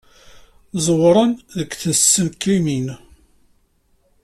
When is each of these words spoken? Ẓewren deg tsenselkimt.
Ẓewren 0.85 1.31
deg 1.57 1.69
tsenselkimt. 1.75 2.87